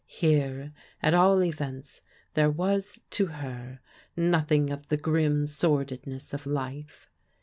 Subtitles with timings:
[0.07, 0.73] Here,
[1.03, 2.01] at all events,
[2.33, 3.81] there was, to her,
[4.17, 7.07] nothing of the grim sordidness of life.